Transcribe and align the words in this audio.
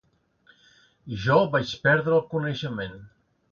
Jo 1.27 1.37
vaig 1.57 1.75
perdre 1.85 2.17
el 2.17 2.25
coneixement. 2.35 3.01